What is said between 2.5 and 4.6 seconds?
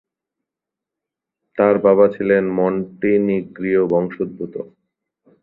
মন্টিনিগ্রীয় বংশোদ্ভূত।